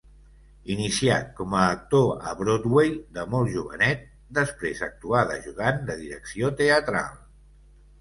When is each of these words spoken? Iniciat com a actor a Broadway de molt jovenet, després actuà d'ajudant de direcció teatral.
Iniciat 0.75 1.29
com 1.39 1.53
a 1.57 1.65
actor 1.73 2.01
a 2.31 2.33
Broadway 2.39 2.91
de 3.19 3.27
molt 3.35 3.53
jovenet, 3.59 4.03
després 4.41 4.85
actuà 4.91 5.25
d'ajudant 5.31 5.89
de 5.93 6.03
direcció 6.05 6.55
teatral. 6.65 7.27